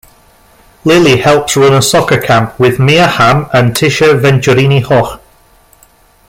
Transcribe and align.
Lilly 0.83 1.17
helps 1.17 1.55
run 1.55 1.73
a 1.73 1.81
soccer 1.83 2.19
camp 2.19 2.59
with 2.59 2.79
Mia 2.79 3.05
Hamm 3.05 3.45
and 3.53 3.75
Tisha 3.75 4.19
Venturini-Hoch. 4.19 5.19